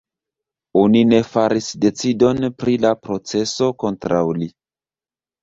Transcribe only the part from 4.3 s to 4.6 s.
li.